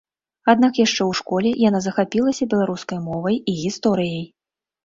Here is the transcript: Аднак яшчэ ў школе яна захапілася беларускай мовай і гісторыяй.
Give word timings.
Аднак 0.53 0.79
яшчэ 0.85 0.95
ў 0.95 1.11
школе 1.19 1.51
яна 1.69 1.79
захапілася 1.87 2.49
беларускай 2.55 2.99
мовай 3.07 3.39
і 3.55 3.57
гісторыяй. 3.67 4.27